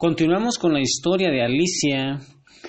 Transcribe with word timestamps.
Continuamos 0.00 0.56
con 0.56 0.72
la 0.72 0.80
historia 0.80 1.30
de 1.30 1.42
Alicia. 1.42 2.20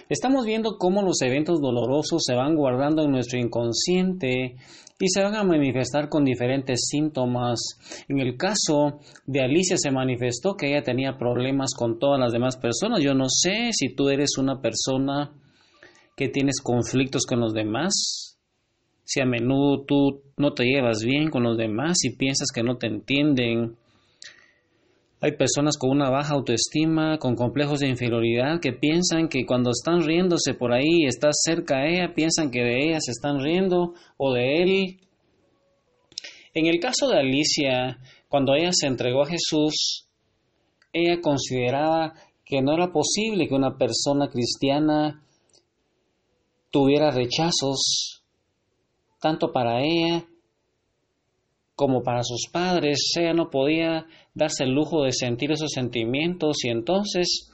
Estamos 0.10 0.45
viendo 0.45 0.76
cómo 0.77 1.02
los 1.02 1.22
eventos 1.22 1.61
dolorosos 1.61 2.23
se 2.26 2.35
van 2.35 2.57
guardando 2.57 3.04
en 3.04 3.11
nuestro 3.11 3.40
inconsciente 3.40 4.57
y 5.00 5.07
se 5.07 5.23
van 5.23 5.36
a 5.36 5.46
manifestar 5.46 6.09
con 6.09 6.25
diferentes 6.25 6.89
síntomas. 6.89 7.79
En 8.09 8.20
el 8.20 8.36
caso 8.36 8.99
de 9.25 9.39
Alicia 9.39 9.78
se 9.78 9.91
manifestó 9.91 10.55
que 10.55 10.71
ella 10.71 10.83
tenía 10.83 11.17
problemas 11.17 11.73
con 11.73 11.99
todas 11.99 12.20
las 12.20 12.33
demás 12.33 12.57
personas. 12.57 13.02
Yo 13.02 13.14
no 13.14 13.30
sé 13.30 13.70
si 13.71 13.95
tú 13.95 14.09
eres 14.09 14.38
una 14.38 14.59
persona 14.59 15.32
que 16.18 16.27
tienes 16.27 16.59
conflictos 16.59 17.25
con 17.25 17.39
los 17.39 17.54
demás, 17.54 18.38
si 19.05 19.21
a 19.21 19.25
menudo 19.25 19.86
tú 19.86 20.21
no 20.36 20.52
te 20.52 20.66
llevas 20.66 21.02
bien 21.05 21.29
con 21.29 21.43
los 21.43 21.57
demás 21.57 22.04
y 22.04 22.18
piensas 22.18 22.50
que 22.54 22.61
no 22.61 22.75
te 22.75 22.88
entienden. 22.88 23.77
Hay 25.24 25.34
personas 25.34 25.78
con 25.78 25.92
una 25.92 26.10
baja 26.10 26.34
autoestima, 26.34 27.20
con 27.20 27.36
complejos 27.36 27.80
de 27.80 27.88
inferioridad, 27.88 28.60
que 28.60 28.74
piensan 28.74 29.29
que 29.29 29.46
cuando 29.46 29.70
están 29.70 30.02
riéndose 30.02 30.56
por 30.56 30.74
ahí, 30.74 31.06
estás 31.06 31.36
cerca 31.43 31.78
a 31.78 31.88
ella, 31.88 32.16
piensan 32.16 32.49
que 32.49 32.62
de 32.62 32.88
ella 32.88 32.99
se 32.99 33.12
están 33.12 33.39
riendo 33.39 33.93
o 34.17 34.34
de 34.34 34.63
él. 34.63 34.99
En 36.55 36.65
el 36.65 36.79
caso 36.79 37.07
de 37.07 37.20
Alicia, 37.20 37.99
cuando 38.29 38.55
ella 38.55 38.71
se 38.71 38.88
entregó 38.88 39.21
a 39.21 39.27
Jesús, 39.27 40.07
ella 40.91 41.21
consideraba 41.21 42.15
que 42.43 42.63
no 42.63 42.73
era 42.73 42.91
posible 42.91 43.48
que 43.48 43.53
una 43.53 43.77
persona 43.77 44.27
cristiana 44.27 45.23
tuviera 46.71 47.12
rechazos, 47.12 48.23
tanto 49.20 49.51
para 49.51 49.84
ella 49.84 50.26
como 51.81 52.03
para 52.03 52.21
sus 52.21 52.48
padres. 52.52 53.12
Ella 53.20 53.34
no 53.34 53.49
podía 53.49 54.05
darse 54.35 54.66
el 54.66 54.70
lujo 54.70 55.02
de 55.02 55.12
sentir 55.12 55.52
esos 55.52 55.71
sentimientos 55.71 56.57
y 56.63 56.70
entonces 56.70 57.52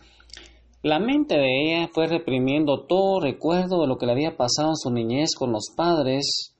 la 0.83 0.99
mente 0.99 1.37
de 1.37 1.63
ella 1.63 1.89
fue 1.93 2.07
reprimiendo 2.07 2.85
todo 2.87 3.21
recuerdo 3.21 3.79
de 3.79 3.87
lo 3.87 3.97
que 3.97 4.05
le 4.05 4.11
había 4.11 4.35
pasado 4.35 4.71
en 4.71 4.75
su 4.75 4.91
niñez 4.91 5.29
con 5.33 5.53
los 5.53 5.69
padres 5.77 6.53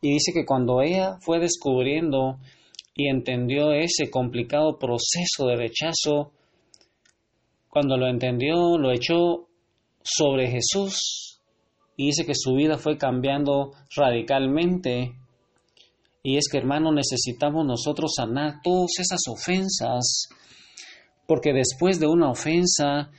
y 0.00 0.12
dice 0.12 0.32
que 0.32 0.46
cuando 0.46 0.80
ella 0.80 1.18
fue 1.20 1.40
descubriendo 1.40 2.38
y 2.94 3.08
entendió 3.08 3.72
ese 3.72 4.08
complicado 4.10 4.78
proceso 4.78 5.46
de 5.46 5.56
rechazo, 5.56 6.32
cuando 7.68 7.98
lo 7.98 8.08
entendió, 8.08 8.78
lo 8.78 8.92
echó 8.92 9.46
sobre 10.02 10.50
Jesús 10.50 11.42
y 11.98 12.06
dice 12.06 12.24
que 12.24 12.34
su 12.34 12.54
vida 12.54 12.78
fue 12.78 12.96
cambiando 12.96 13.72
radicalmente 13.94 15.17
y 16.22 16.36
es 16.36 16.48
que, 16.50 16.58
hermano, 16.58 16.92
necesitamos 16.92 17.64
nosotros 17.64 18.12
sanar 18.16 18.60
todas 18.62 18.92
esas 18.98 19.20
ofensas, 19.28 20.28
porque 21.26 21.52
después 21.52 22.00
de 22.00 22.06
una 22.06 22.30
ofensa 22.30 23.10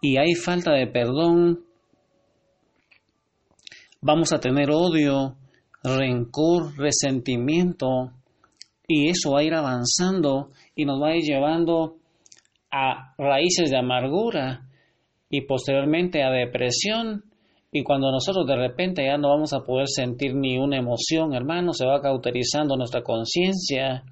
y 0.00 0.18
hay 0.18 0.34
falta 0.34 0.72
de 0.72 0.86
perdón, 0.86 1.64
vamos 4.00 4.32
a 4.32 4.40
tener 4.40 4.70
odio, 4.70 5.36
rencor, 5.82 6.76
resentimiento, 6.76 8.12
y 8.86 9.10
eso 9.10 9.32
va 9.32 9.40
a 9.40 9.44
ir 9.44 9.54
avanzando 9.54 10.50
y 10.74 10.86
nos 10.86 11.00
va 11.00 11.08
a 11.08 11.16
ir 11.16 11.22
llevando 11.22 11.98
a 12.70 13.14
raíces 13.18 13.70
de 13.70 13.78
amargura 13.78 14.68
y 15.30 15.42
posteriormente 15.42 16.22
a 16.22 16.30
depresión 16.30 17.24
y 17.70 17.82
cuando 17.82 18.10
nosotros 18.10 18.46
de 18.46 18.56
repente 18.56 19.04
ya 19.04 19.18
no 19.18 19.28
vamos 19.28 19.52
a 19.52 19.60
poder 19.60 19.88
sentir 19.88 20.34
ni 20.34 20.58
una 20.58 20.78
emoción, 20.78 21.34
hermano, 21.34 21.74
se 21.74 21.84
va 21.84 22.00
cauterizando 22.00 22.76
nuestra 22.76 23.02
conciencia. 23.02 24.04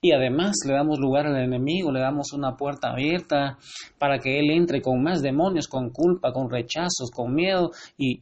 Y 0.00 0.10
además 0.10 0.56
le 0.66 0.72
damos 0.72 0.98
lugar 0.98 1.26
al 1.26 1.36
enemigo, 1.36 1.92
le 1.92 2.00
damos 2.00 2.32
una 2.32 2.56
puerta 2.56 2.90
abierta 2.90 3.56
para 3.98 4.18
que 4.18 4.40
él 4.40 4.50
entre 4.50 4.82
con 4.82 5.00
más 5.00 5.22
demonios, 5.22 5.68
con 5.68 5.90
culpa, 5.90 6.32
con 6.32 6.50
rechazos, 6.50 7.08
con 7.14 7.32
miedo. 7.32 7.70
Y 7.96 8.20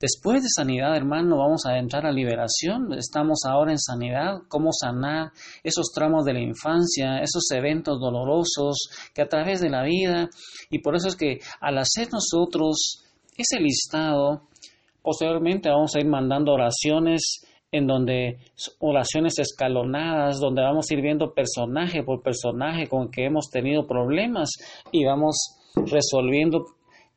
después 0.00 0.42
de 0.42 0.48
sanidad, 0.48 0.96
hermano, 0.96 1.36
vamos 1.36 1.66
a 1.66 1.76
entrar 1.76 2.06
a 2.06 2.12
liberación. 2.12 2.94
Estamos 2.94 3.40
ahora 3.44 3.72
en 3.72 3.78
sanidad. 3.78 4.38
¿Cómo 4.48 4.70
sanar 4.72 5.32
esos 5.62 5.92
tramos 5.94 6.24
de 6.24 6.32
la 6.32 6.40
infancia, 6.40 7.18
esos 7.18 7.50
eventos 7.50 8.00
dolorosos 8.00 8.88
que 9.14 9.20
a 9.20 9.28
través 9.28 9.60
de 9.60 9.68
la 9.68 9.82
vida? 9.82 10.30
Y 10.70 10.78
por 10.78 10.96
eso 10.96 11.08
es 11.08 11.16
que 11.16 11.40
al 11.60 11.76
hacer 11.76 12.08
nosotros 12.10 13.04
ese 13.38 13.60
listado, 13.60 14.42
posteriormente 15.00 15.70
vamos 15.70 15.94
a 15.94 16.00
ir 16.00 16.06
mandando 16.06 16.52
oraciones 16.52 17.44
en 17.70 17.86
donde 17.86 18.38
oraciones 18.80 19.38
escalonadas, 19.38 20.40
donde 20.40 20.62
vamos 20.62 20.86
a 20.90 20.94
ir 20.94 21.02
viendo 21.02 21.32
personaje 21.32 22.02
por 22.02 22.22
personaje 22.22 22.88
con 22.88 23.10
que 23.10 23.26
hemos 23.26 23.48
tenido 23.50 23.86
problemas 23.86 24.50
y 24.90 25.04
vamos 25.04 25.36
resolviendo 25.74 26.64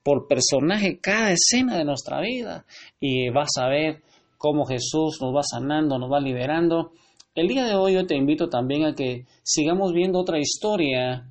por 0.03 0.27
personaje 0.27 0.99
cada 0.99 1.31
escena 1.31 1.77
de 1.77 1.85
nuestra 1.85 2.21
vida 2.21 2.65
y 2.99 3.29
vas 3.29 3.51
a 3.59 3.67
ver 3.67 4.01
cómo 4.37 4.65
Jesús 4.65 5.19
nos 5.21 5.33
va 5.35 5.41
sanando, 5.43 5.97
nos 5.97 6.11
va 6.11 6.19
liberando. 6.19 6.91
El 7.33 7.47
día 7.47 7.65
de 7.65 7.75
hoy 7.75 7.93
yo 7.93 8.05
te 8.05 8.15
invito 8.15 8.49
también 8.49 8.85
a 8.85 8.93
que 8.93 9.25
sigamos 9.43 9.93
viendo 9.93 10.19
otra 10.19 10.39
historia 10.39 11.25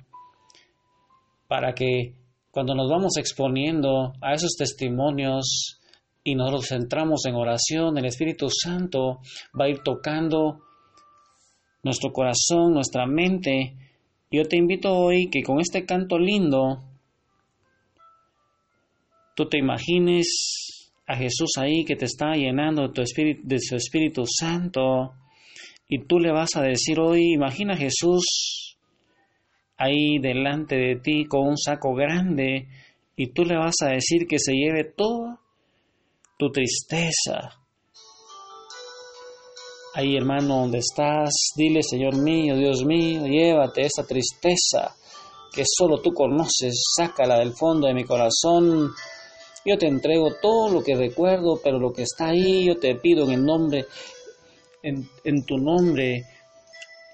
para 1.47 1.73
que 1.73 2.15
cuando 2.51 2.75
nos 2.75 2.89
vamos 2.89 3.17
exponiendo 3.17 4.13
a 4.21 4.33
esos 4.33 4.55
testimonios 4.57 5.79
y 6.23 6.35
nos 6.35 6.67
centramos 6.67 7.25
en 7.25 7.35
oración, 7.35 7.97
el 7.97 8.05
Espíritu 8.05 8.49
Santo 8.49 9.19
va 9.59 9.65
a 9.65 9.69
ir 9.69 9.79
tocando 9.79 10.59
nuestro 11.81 12.11
corazón, 12.11 12.73
nuestra 12.73 13.07
mente. 13.07 13.75
Yo 14.29 14.43
te 14.43 14.57
invito 14.57 14.93
hoy 14.93 15.29
que 15.29 15.41
con 15.43 15.59
este 15.59 15.85
canto 15.85 16.19
lindo, 16.19 16.79
tú 19.35 19.47
te 19.47 19.57
imagines 19.57 20.91
a 21.07 21.15
Jesús 21.15 21.51
ahí 21.57 21.85
que 21.85 21.95
te 21.95 22.05
está 22.05 22.33
llenando 22.33 22.83
de, 22.83 22.93
tu 22.93 23.01
espíritu, 23.01 23.41
de 23.43 23.59
su 23.59 23.75
Espíritu 23.75 24.23
Santo 24.27 25.13
y 25.87 26.05
tú 26.05 26.19
le 26.19 26.31
vas 26.31 26.55
a 26.55 26.61
decir 26.61 26.99
hoy, 26.99 27.33
imagina 27.33 27.73
a 27.73 27.77
Jesús 27.77 28.60
ahí 29.81 30.19
delante 30.19 30.75
de 30.75 30.95
ti 30.97 31.25
con 31.25 31.47
un 31.47 31.57
saco 31.57 31.93
grande 31.95 32.67
y 33.15 33.33
tú 33.33 33.43
le 33.43 33.57
vas 33.57 33.75
a 33.83 33.89
decir 33.89 34.27
que 34.27 34.37
se 34.37 34.53
lleve 34.53 34.93
toda 34.95 35.39
tu 36.37 36.51
tristeza. 36.51 37.57
Ahí 39.93 40.15
hermano, 40.15 40.59
donde 40.59 40.77
estás, 40.77 41.33
dile 41.55 41.81
Señor 41.81 42.15
mío, 42.15 42.55
Dios 42.55 42.85
mío, 42.85 43.25
llévate 43.25 43.81
esa 43.81 44.05
tristeza 44.05 44.95
que 45.51 45.63
solo 45.65 45.99
tú 46.01 46.13
conoces, 46.13 46.81
sácala 46.95 47.39
del 47.39 47.53
fondo 47.53 47.87
de 47.87 47.93
mi 47.93 48.05
corazón. 48.05 48.91
Yo 49.65 49.77
te 49.77 49.87
entrego 49.87 50.29
todo 50.41 50.69
lo 50.69 50.83
que 50.83 50.95
recuerdo, 50.95 51.59
pero 51.61 51.77
lo 51.77 51.91
que 51.91 52.03
está 52.03 52.29
ahí, 52.29 52.65
yo 52.65 52.77
te 52.77 52.95
pido 52.95 53.25
en 53.25 53.31
el 53.31 53.43
nombre, 53.43 53.85
en, 54.81 55.09
en 55.23 55.45
tu 55.45 55.57
nombre, 55.57 56.23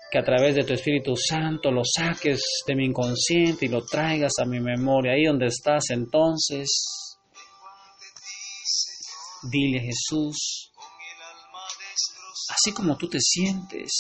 que 0.10 0.20
a 0.20 0.24
través 0.24 0.56
de 0.56 0.64
tu 0.64 0.74
Espíritu 0.74 1.16
Santo 1.16 1.72
lo 1.72 1.82
saques 1.84 2.42
de 2.66 2.76
mi 2.76 2.86
inconsciente 2.86 3.66
y 3.66 3.70
lo 3.70 3.84
traigas 3.86 4.34
a 4.42 4.46
mi 4.46 4.60
memoria. 4.60 5.14
Ahí 5.14 5.26
donde 5.26 5.48
estás 5.48 5.90
entonces, 5.90 6.70
dile 9.52 9.82
Jesús, 9.82 10.72
así 12.50 12.72
como 12.74 12.96
tú 12.96 13.10
te 13.10 13.20
sientes, 13.20 13.92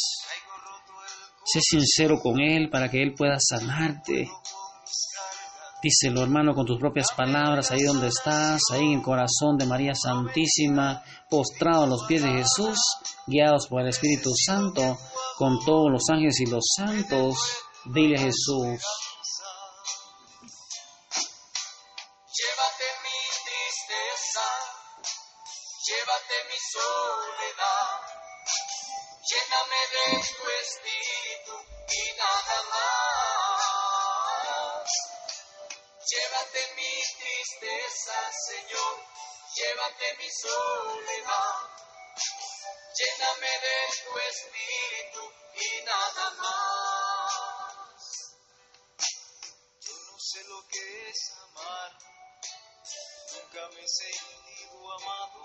sé 1.44 1.60
sincero 1.62 2.20
con 2.20 2.40
Él 2.40 2.70
para 2.70 2.90
que 2.90 3.02
Él 3.04 3.14
pueda 3.14 3.38
sanarte. 3.40 4.28
Díselo, 5.84 6.24
hermano, 6.24 6.56
con 6.56 6.66
tus 6.66 6.80
propias 6.80 7.12
palabras, 7.16 7.70
ahí 7.70 7.84
donde 7.84 8.08
estás, 8.08 8.62
ahí 8.72 8.84
en 8.84 8.94
el 8.94 9.02
corazón 9.04 9.58
de 9.60 9.68
María 9.68 9.94
Santísima, 9.94 11.04
postrado 11.30 11.84
a 11.84 11.88
los 11.88 12.06
pies 12.08 12.24
de 12.24 12.30
Jesús, 12.30 12.80
guiados 13.28 13.68
por 13.68 13.82
el 13.82 13.90
Espíritu 13.90 14.32
Santo 14.34 14.98
con 15.38 15.64
todos 15.64 15.92
los 15.92 16.02
ángeles 16.10 16.40
y 16.40 16.48
los 16.48 16.66
santos, 16.76 17.38
dile 17.86 18.18
Jesús. 18.18 18.82
Llévate 22.38 22.88
mi 23.04 23.20
tristeza, 23.46 24.48
llévate 25.86 26.38
mi 26.50 26.58
soledad, 26.74 28.02
lléname 29.30 29.82
de 29.94 30.06
tu 30.38 30.46
espíritu 30.66 31.54
y 31.94 32.04
nada 32.18 32.58
más. 32.74 32.98
Llévate 36.10 36.62
mi 36.78 36.94
tristeza, 37.20 38.18
Señor, 38.50 38.94
llévate 39.56 40.08
mi 40.18 40.30
soledad, 40.42 41.58
lléname 42.98 43.52
de 43.60 43.78
tu 44.04 44.18
espíritu 44.18 45.32
y 45.54 45.84
nada 45.86 46.32
más. 46.32 48.02
Yo 49.82 49.94
no 50.12 50.20
sé 50.20 50.44
lo 50.46 50.68
que 50.68 51.10
es 51.10 51.32
amar, 51.44 51.92
nunca 53.34 53.68
me 53.76 53.84
he 53.84 53.88
sentido 53.88 54.94
amado, 54.94 55.44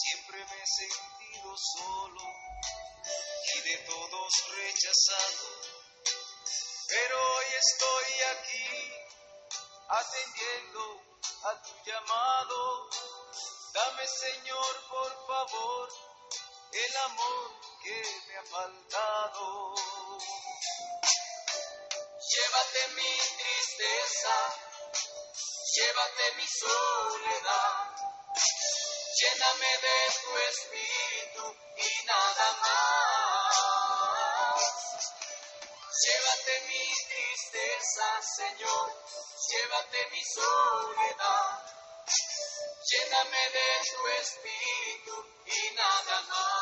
siempre 0.00 0.44
me 0.44 0.62
he 0.62 0.66
sentido 0.66 1.54
solo 1.76 2.22
y 3.54 3.60
de 3.60 3.76
todos 3.78 4.32
rechazado. 4.48 5.46
Pero 6.88 7.16
hoy 7.16 7.46
estoy 7.58 8.08
aquí 8.32 8.92
atendiendo 9.88 11.02
a 11.44 11.62
tu 11.62 11.72
llamado. 11.84 12.90
Dame, 13.72 14.06
Señor, 14.06 14.88
por 14.88 15.26
favor, 15.26 16.11
el 16.72 16.96
amor 16.96 17.50
que 17.82 18.02
me 18.28 18.36
ha 18.38 18.42
faltado. 18.44 19.74
Llévate 22.32 22.88
mi 22.96 23.12
tristeza, 23.36 24.36
llévate 25.76 26.32
mi 26.36 26.46
soledad, 26.46 27.96
lléname 29.20 29.72
de 29.84 29.98
tu 30.22 30.30
espíritu 30.50 31.44
y 31.76 32.06
nada 32.06 32.48
más. 32.62 33.02
Llévate 36.02 36.54
mi 36.68 36.84
tristeza, 37.10 38.06
Señor, 38.36 38.86
llévate 39.50 40.00
mi 40.10 40.22
soledad, 40.24 41.81
lléname 42.90 43.42
de 43.56 43.68
tu 43.90 44.02
espíritu 44.20 45.14
y 45.46 45.60
nada 45.76 46.16
más. 46.28 46.52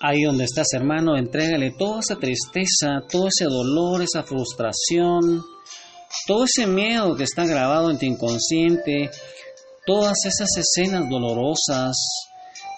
Ahí 0.00 0.22
donde 0.22 0.44
estás, 0.44 0.66
hermano, 0.72 1.16
entrégale 1.16 1.70
toda 1.78 2.00
esa 2.00 2.16
tristeza, 2.16 3.02
todo 3.08 3.28
ese 3.28 3.44
dolor, 3.44 4.02
esa 4.02 4.24
frustración, 4.24 5.44
todo 6.26 6.44
ese 6.44 6.66
miedo 6.66 7.14
que 7.14 7.22
está 7.22 7.46
grabado 7.46 7.88
en 7.90 7.98
tu 7.98 8.06
inconsciente, 8.06 9.10
todas 9.86 10.24
esas 10.24 10.48
escenas 10.56 11.08
dolorosas, 11.08 11.96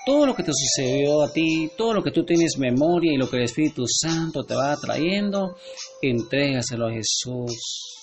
todo 0.04 0.26
lo 0.26 0.34
que 0.34 0.42
te 0.42 0.52
sucedió 0.52 1.22
a 1.22 1.32
ti, 1.32 1.70
todo 1.76 1.94
lo 1.94 2.02
que 2.02 2.10
tú 2.10 2.24
tienes 2.24 2.58
memoria 2.58 3.12
y 3.12 3.16
lo 3.16 3.28
que 3.28 3.38
el 3.38 3.44
Espíritu 3.44 3.84
Santo 3.86 4.44
te 4.44 4.54
va 4.54 4.76
trayendo, 4.76 5.56
entrégaselo 6.02 6.88
a 6.88 6.92
Jesús. 6.92 7.94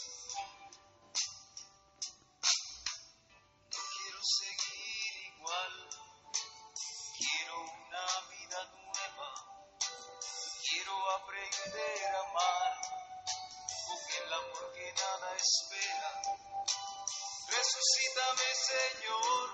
Resucítame, 17.47 18.47
Señor, 18.55 19.49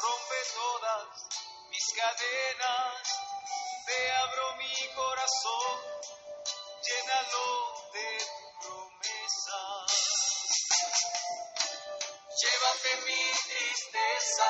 rompe 0.00 0.38
todas 0.54 1.41
mis 1.72 1.88
cadenas, 1.96 3.02
te 3.86 3.98
abro 4.12 4.56
mi 4.56 4.76
corazón, 4.94 5.76
llénalo 6.84 7.48
de 7.94 8.08
promesa. 8.60 9.60
Llévate 12.42 12.90
mi 13.06 13.24
tristeza, 13.48 14.48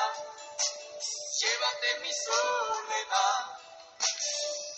llévate 1.39 1.89
mi 2.01 2.13
soledad, 2.27 3.41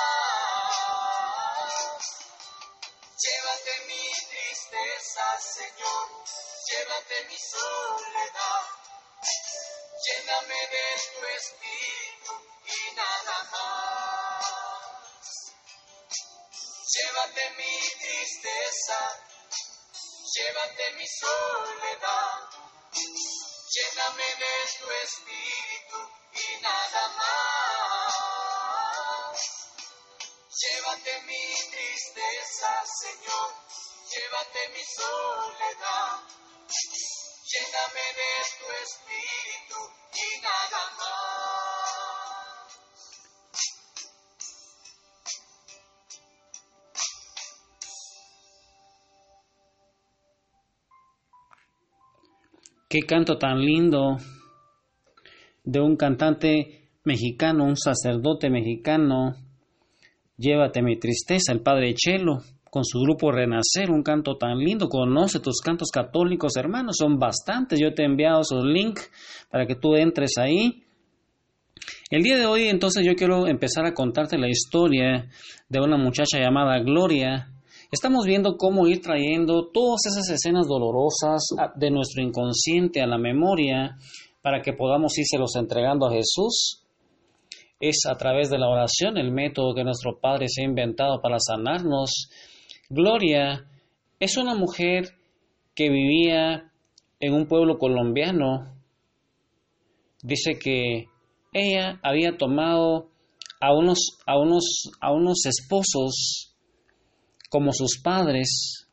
Llévate 3.23 3.73
mi 3.89 4.08
tristeza, 4.69 5.41
Señor, 5.41 6.09
llévate 6.69 7.25
mi 7.29 7.39
soledad, 7.39 8.65
lléname 10.05 10.61
de 10.69 10.87
tu 11.13 11.21
espíritu 11.27 12.33
y 12.67 12.95
nada 12.95 13.39
más. 13.53 14.45
Llévate 16.95 17.51
mi 17.57 17.77
tristeza, 18.01 19.01
llévate 20.35 20.85
mi 20.93 21.07
soledad, 21.07 22.49
lléname 23.75 24.29
de 24.43 24.55
tu 24.81 24.91
espíritu 24.91 25.99
y 26.33 26.61
nada 26.61 27.09
más. 27.09 28.19
Llévate 30.61 31.13
mi 31.23 31.55
tristeza, 31.71 32.71
Señor, 33.01 33.55
llévate 34.09 34.61
mi 34.73 34.85
soledad, 34.97 36.25
lléname 37.51 38.07
de 38.19 38.33
tu 38.59 38.67
espíritu 38.85 39.79
y 40.15 40.29
nada 40.41 40.83
más. 40.99 41.09
Qué 52.89 53.01
canto 53.07 53.37
tan 53.37 53.61
lindo 53.61 54.17
de 55.65 55.81
un 55.81 55.97
cantante 55.97 56.89
mexicano, 57.05 57.65
un 57.65 57.77
sacerdote 57.77 58.49
mexicano. 58.49 59.35
Llévate 60.39 60.81
mi 60.83 60.99
tristeza, 60.99 61.53
el 61.53 61.61
padre 61.61 61.95
Chelo, 61.95 62.39
con 62.71 62.85
su 62.85 63.01
grupo 63.01 63.31
Renacer, 63.33 63.91
un 63.91 64.03
canto 64.03 64.37
tan 64.37 64.59
lindo. 64.59 64.89
Conoce 64.89 65.41
tus 65.41 65.61
cantos 65.61 65.91
católicos, 65.91 66.57
hermanos, 66.57 66.97
son 66.99 67.19
bastantes. 67.19 67.79
Yo 67.81 67.95
te 67.95 68.03
he 68.03 68.07
enviado 68.07 68.41
esos 68.41 68.65
links 68.65 69.11
para 69.51 69.67
que 69.67 69.75
tú 69.75 69.95
entres 69.95 70.33
ahí. 70.39 70.85
El 72.11 72.23
día 72.23 72.37
de 72.37 72.47
hoy, 72.47 72.69
entonces, 72.69 73.05
yo 73.05 73.15
quiero 73.15 73.47
empezar 73.47 73.85
a 73.85 73.95
contarte 73.95 74.39
la 74.39 74.49
historia 74.49 75.29
de 75.69 75.81
una 75.81 75.97
muchacha 75.97 76.39
llamada 76.39 76.79
Gloria. 76.81 77.53
Estamos 77.93 78.27
viendo 78.27 78.57
cómo 78.57 78.87
ir 78.87 79.01
trayendo 79.01 79.69
todas 79.73 80.07
esas 80.07 80.29
escenas 80.31 80.67
dolorosas 80.67 81.43
de 81.77 81.91
nuestro 81.91 82.23
inconsciente 82.23 83.01
a 83.01 83.07
la 83.07 83.19
memoria 83.19 83.97
para 84.43 84.63
que 84.63 84.73
podamos 84.73 85.19
írselos 85.19 85.57
entregando 85.57 86.07
a 86.07 86.13
Jesús. 86.13 86.85
Es 87.81 88.07
a 88.07 88.17
través 88.17 88.51
de 88.51 88.59
la 88.59 88.69
oración 88.69 89.19
el 89.19 89.31
método 89.31 89.75
que 89.75 89.85
nuestro 89.85 90.19
Padre 90.21 90.47
se 90.49 90.63
ha 90.63 90.65
inventado 90.65 91.21
para 91.21 91.39
sanarnos. 91.39 92.29
Gloria 92.91 93.69
es 94.19 94.39
una 94.39 94.55
mujer 94.55 95.11
que 95.75 95.91
vivía 95.91 96.73
en 97.21 97.35
un 97.35 97.47
pueblo 97.47 97.79
colombiano. 97.79 98.75
Dice 100.23 100.59
que 100.59 101.09
ella 101.53 102.01
había 102.03 102.39
tomado 102.39 103.11
a 103.61 103.75
unos, 103.75 104.19
a 104.27 104.39
unos, 104.39 104.91
a 105.03 105.13
unos 105.13 105.45
esposos 105.45 106.57
como 107.51 107.73
sus 107.73 108.01
padres. 108.03 108.89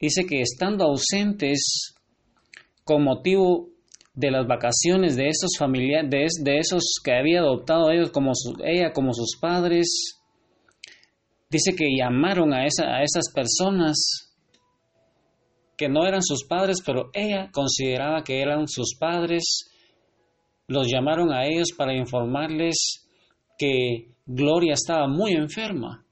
Dice 0.00 0.24
que 0.24 0.40
estando 0.40 0.84
ausentes 0.84 1.94
con 2.84 3.02
motivo 3.02 3.70
de 4.14 4.30
las 4.30 4.46
vacaciones 4.46 5.16
de 5.16 5.28
esos 5.28 5.50
familiares, 5.58 6.10
de, 6.10 6.50
de, 6.50 6.58
esos 6.58 6.84
que 7.04 7.12
había 7.12 7.40
adoptado 7.40 7.90
ellos 7.90 8.10
como 8.10 8.34
su, 8.34 8.56
ella 8.64 8.92
como 8.92 9.12
sus 9.12 9.36
padres, 9.40 10.17
dice 11.50 11.74
que 11.74 11.96
llamaron 11.96 12.52
a, 12.52 12.66
esa, 12.66 12.84
a 12.96 13.02
esas 13.02 13.32
personas 13.32 14.28
que 15.76 15.88
no 15.88 16.06
eran 16.06 16.22
sus 16.22 16.44
padres, 16.44 16.82
pero 16.84 17.10
ella 17.14 17.50
consideraba 17.52 18.24
que 18.24 18.42
eran 18.42 18.66
sus 18.66 18.96
padres, 18.98 19.70
los 20.66 20.88
llamaron 20.88 21.32
a 21.32 21.46
ellos 21.46 21.68
para 21.76 21.94
informarles 21.94 23.08
que 23.56 24.14
Gloria 24.26 24.74
estaba 24.74 25.06
muy 25.06 25.32
enferma. 25.32 26.04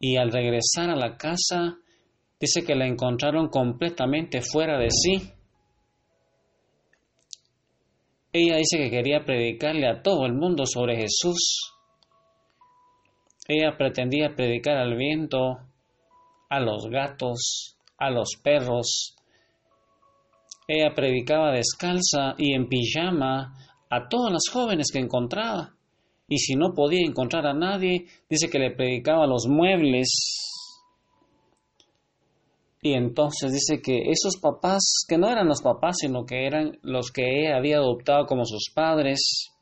Y 0.00 0.16
al 0.16 0.32
regresar 0.32 0.90
a 0.90 0.96
la 0.96 1.16
casa, 1.16 1.76
dice 2.40 2.64
que 2.64 2.74
la 2.74 2.86
encontraron 2.86 3.48
completamente 3.48 4.40
fuera 4.42 4.78
de 4.78 4.88
sí. 4.90 5.30
Ella 8.32 8.56
dice 8.56 8.78
que 8.78 8.90
quería 8.90 9.24
predicarle 9.24 9.86
a 9.86 10.02
todo 10.02 10.26
el 10.26 10.32
mundo 10.32 10.64
sobre 10.66 10.96
Jesús. 10.96 11.73
Ella 13.46 13.76
pretendía 13.76 14.34
predicar 14.34 14.78
al 14.78 14.96
viento, 14.96 15.58
a 16.48 16.60
los 16.60 16.86
gatos, 16.88 17.76
a 17.98 18.10
los 18.10 18.30
perros. 18.42 19.16
Ella 20.66 20.94
predicaba 20.94 21.52
descalza 21.52 22.34
y 22.38 22.54
en 22.54 22.68
pijama 22.68 23.54
a 23.90 24.08
todas 24.08 24.32
las 24.32 24.44
jóvenes 24.50 24.90
que 24.90 24.98
encontraba. 24.98 25.74
Y 26.26 26.38
si 26.38 26.54
no 26.54 26.72
podía 26.74 27.06
encontrar 27.06 27.46
a 27.46 27.52
nadie, 27.52 28.06
dice 28.30 28.48
que 28.48 28.58
le 28.58 28.70
predicaba 28.70 29.26
los 29.26 29.46
muebles. 29.46 30.08
Y 32.80 32.94
entonces 32.94 33.52
dice 33.52 33.82
que 33.82 34.10
esos 34.10 34.38
papás, 34.40 35.04
que 35.06 35.18
no 35.18 35.28
eran 35.28 35.48
los 35.48 35.60
papás, 35.60 35.96
sino 36.00 36.24
que 36.24 36.46
eran 36.46 36.78
los 36.82 37.10
que 37.10 37.40
ella 37.40 37.56
había 37.56 37.76
adoptado 37.76 38.26
como 38.26 38.44
sus 38.46 38.70
padres, 38.74 39.53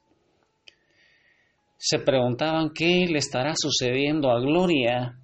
se 1.84 1.98
preguntaban 1.98 2.70
qué 2.72 3.06
le 3.08 3.18
estará 3.18 3.54
sucediendo 3.56 4.30
a 4.30 4.38
Gloria. 4.38 5.18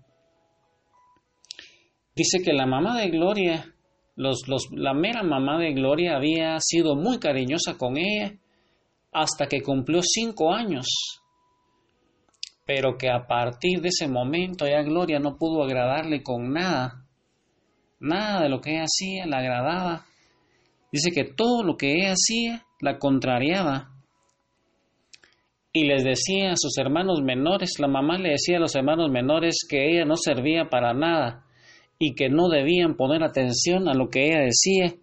Dice 2.17 2.43
que 2.45 2.53
la 2.53 2.67
mamá 2.67 3.01
de 3.01 3.11
Gloria 3.11 3.75
los, 4.19 4.43
la 4.73 4.95
mera 4.95 5.23
mamá 5.23 5.61
de 5.61 5.73
Gloria 5.73 6.17
había 6.17 6.59
sido 6.59 6.97
muy 6.97 7.21
cariñosa 7.21 7.79
con 7.79 7.97
ella 7.97 8.35
hasta 9.13 9.47
que 9.47 9.63
cumplió 9.63 10.01
cinco 10.03 10.53
años. 10.53 10.89
Pero 12.67 12.99
que 12.99 13.09
a 13.09 13.29
partir 13.29 13.81
de 13.81 13.89
ese 13.89 14.09
momento 14.09 14.67
ya 14.67 14.83
Gloria 14.83 15.21
no 15.21 15.39
pudo 15.39 15.63
agradarle 15.63 16.25
con 16.25 16.53
nada. 16.53 17.05
Nada 18.01 18.43
de 18.43 18.49
lo 18.49 18.61
que 18.61 18.73
ella 18.73 18.87
hacía 18.87 19.27
la 19.27 19.39
agradaba. 19.39 20.05
Dice 20.91 21.13
que 21.13 21.23
todo 21.23 21.63
lo 21.63 21.77
que 21.77 21.93
ella 21.93 22.15
hacía 22.15 22.67
la 22.81 22.99
contrariaba. 22.99 23.98
Y 25.73 25.85
les 25.85 26.03
decía 26.03 26.53
a 26.53 26.57
sus 26.57 26.77
hermanos 26.79 27.23
menores, 27.23 27.79
la 27.79 27.89
mamá 27.89 28.19
le 28.19 28.31
decía 28.31 28.57
a 28.57 28.61
los 28.61 28.75
hermanos 28.75 29.11
menores 29.11 29.67
que 29.69 29.91
ella 29.91 30.05
no 30.05 30.17
servía 30.17 30.69
para 30.71 30.95
nada 30.95 31.45
y 31.99 32.15
que 32.15 32.29
no 32.29 32.49
debían 32.49 32.97
poner 32.97 33.23
atención 33.23 33.89
a 33.89 33.95
lo 33.95 34.09
que 34.09 34.27
ella 34.27 34.41
decía. 34.41 34.95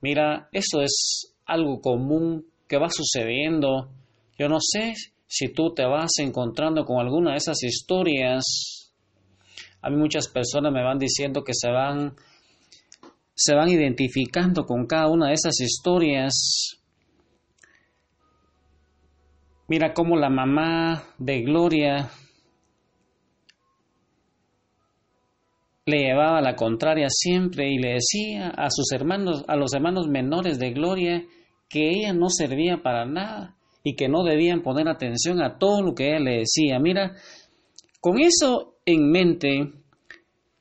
Mira, 0.00 0.48
eso 0.52 0.80
es 0.80 1.34
algo 1.44 1.80
común 1.80 2.46
que 2.68 2.78
va 2.78 2.88
sucediendo. 2.88 3.90
Yo 4.38 4.48
no 4.48 4.58
sé 4.60 4.94
si 5.26 5.52
tú 5.52 5.74
te 5.74 5.84
vas 5.84 6.12
encontrando 6.18 6.84
con 6.84 6.98
alguna 6.98 7.32
de 7.32 7.38
esas 7.38 7.62
historias. 7.62 8.92
A 9.82 9.90
mí 9.90 9.96
muchas 9.96 10.28
personas 10.28 10.72
me 10.72 10.84
van 10.84 10.98
diciendo 10.98 11.42
que 11.42 11.52
se 11.54 11.70
van 11.70 12.14
se 13.34 13.54
van 13.54 13.70
identificando 13.70 14.66
con 14.66 14.86
cada 14.86 15.08
una 15.08 15.28
de 15.28 15.34
esas 15.34 15.58
historias. 15.60 16.79
Mira 19.70 19.94
cómo 19.94 20.16
la 20.16 20.30
mamá 20.30 21.04
de 21.16 21.42
Gloria 21.42 22.10
le 25.86 25.96
llevaba 25.96 26.40
la 26.40 26.56
contraria 26.56 27.06
siempre 27.08 27.70
y 27.70 27.78
le 27.78 27.92
decía 27.92 28.48
a 28.48 28.68
sus 28.68 28.90
hermanos, 28.90 29.44
a 29.46 29.54
los 29.54 29.72
hermanos 29.72 30.08
menores 30.08 30.58
de 30.58 30.72
Gloria, 30.72 31.22
que 31.68 31.88
ella 31.88 32.12
no 32.12 32.30
servía 32.30 32.82
para 32.82 33.06
nada 33.06 33.54
y 33.84 33.94
que 33.94 34.08
no 34.08 34.24
debían 34.24 34.62
poner 34.62 34.88
atención 34.88 35.40
a 35.40 35.56
todo 35.56 35.82
lo 35.82 35.94
que 35.94 36.08
ella 36.08 36.18
le 36.18 36.38
decía. 36.38 36.80
Mira, 36.80 37.14
con 38.00 38.18
eso 38.18 38.74
en 38.84 39.08
mente, 39.08 39.72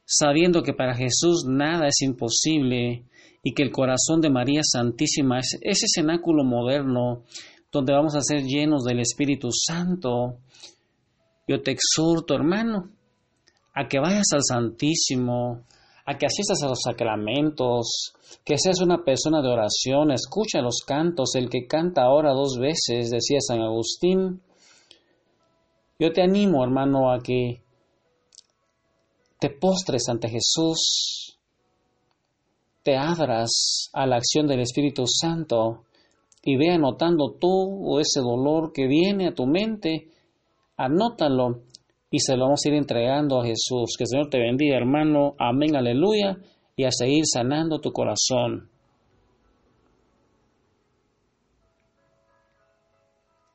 sabiendo 0.06 0.62
que 0.62 0.74
para 0.74 0.94
Jesús 0.94 1.46
nada 1.50 1.88
es 1.88 2.00
imposible 2.04 3.06
y 3.42 3.56
que 3.56 3.64
el 3.64 3.72
corazón 3.72 4.22
de 4.22 4.30
María 4.30 4.62
Santísima 4.62 5.40
es 5.40 5.58
ese 5.64 5.88
cenáculo 5.88 6.44
moderno 6.44 7.24
donde 7.72 7.94
vamos 7.94 8.16
a 8.16 8.22
ser 8.22 8.44
llenos 8.44 8.84
del 8.84 9.00
Espíritu 9.00 9.50
Santo, 9.52 10.38
yo 11.48 11.62
te 11.62 11.72
exhorto, 11.72 12.34
hermano, 12.34 12.92
a 13.74 13.88
que 13.88 14.00
vayas 14.00 14.28
al 14.34 14.42
Santísimo, 14.44 15.64
a 16.06 16.18
que 16.18 16.26
asistas 16.26 16.64
a 16.64 16.68
los 16.68 16.80
sacramentos, 16.84 18.14
que 18.44 18.58
seas 18.58 18.82
una 18.82 19.04
persona 19.04 19.42
de 19.42 19.50
oración, 19.50 20.12
escucha 20.12 20.62
los 20.62 20.82
cantos, 20.86 21.36
el 21.36 21.50
que 21.50 21.68
canta 21.68 22.04
ahora 22.04 22.32
dos 22.34 22.58
veces, 22.60 23.12
decía 23.12 23.40
San 23.40 23.62
Agustín. 23.62 24.42
Yo 26.00 26.12
te 26.12 26.24
animo, 26.24 26.64
hermano, 26.64 27.12
a 27.12 27.20
que 27.20 27.62
te 29.40 29.50
postres 29.50 30.10
ante 30.10 30.30
Jesús, 30.30 31.38
te 32.84 32.98
abras 32.98 33.90
a 33.94 34.08
la 34.08 34.18
acción 34.18 34.48
del 34.48 34.62
Espíritu 34.62 35.04
Santo 35.06 35.86
y 36.44 36.56
ve 36.58 36.72
anotando 36.72 37.36
todo 37.40 38.00
ese 38.00 38.22
dolor 38.22 38.72
que 38.74 38.88
viene 38.88 39.28
a 39.28 39.34
tu 39.34 39.46
mente, 39.46 40.08
anótalo 40.78 41.62
y 42.12 42.20
se 42.20 42.36
lo 42.36 42.46
vamos 42.46 42.62
a 42.66 42.70
ir 42.70 42.76
entregando 42.76 43.40
a 43.40 43.46
Jesús. 43.46 43.96
Que 43.98 44.06
el 44.06 44.08
Señor 44.08 44.30
te 44.30 44.40
bendiga, 44.40 44.78
hermano. 44.78 45.36
Amén, 45.38 45.76
aleluya. 45.76 46.38
Y 46.76 46.86
a 46.86 46.92
seguir 46.92 47.24
sanando 47.26 47.80
tu 47.80 47.92
corazón. 47.92 48.70